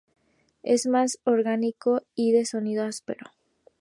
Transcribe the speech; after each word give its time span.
Es 0.63 0.87
más 0.87 1.19
orgánico 1.25 2.01
y 2.15 2.31
de 2.31 2.43
sonido 2.47 2.85
áspero. 2.85 3.27